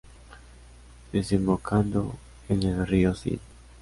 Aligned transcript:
Desembocando 1.13 2.15
en 2.49 2.63
el 2.63 2.87
río 2.87 3.13
Sil. 3.13 3.37